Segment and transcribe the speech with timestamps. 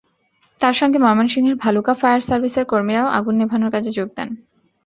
[0.61, 4.29] তাঁদের সঙ্গে ময়মনসিংহের ভালুকা ফায়ার সার্ভিসের কর্মীরাও আগুন নেভানোর কাজে যোগ দেন।